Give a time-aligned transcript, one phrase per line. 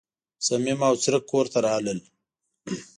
[0.45, 1.99] صمیم او څرک کور ته راغلل.